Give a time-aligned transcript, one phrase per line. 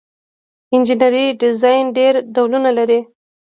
[0.75, 2.99] انجنیری ډیزاین ډیر ډولونه لري.